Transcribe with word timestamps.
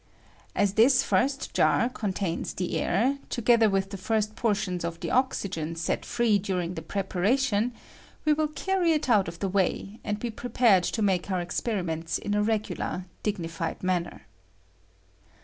(As 0.55 0.73
this 0.73 1.03
first 1.03 1.53
jar 1.53 1.87
contains 1.87 2.55
the 2.55 2.75
air, 2.79 3.19
to 3.29 3.39
gether 3.39 3.69
with 3.69 3.91
the 3.91 3.97
first 3.99 4.35
portions 4.35 4.83
of 4.83 4.99
the 4.99 5.11
oxygen 5.11 5.75
set 5.75 6.07
free 6.07 6.39
during 6.39 6.73
the 6.73 6.81
preparation, 6.81 7.71
we 8.25 8.33
will 8.33 8.47
carry 8.47 8.93
it 8.93 9.09
out 9.09 9.27
of 9.27 9.37
the 9.37 9.47
way, 9.47 9.99
and 10.03 10.17
be 10.17 10.31
prepared 10.31 10.85
to 10.85 11.03
make 11.03 11.29
our 11.29 11.39
esperimenta 11.45 12.19
in 12.25 12.33
a 12.33 12.41
regular, 12.41 13.05
dignified 13.21 13.83
manner.) 13.83 14.23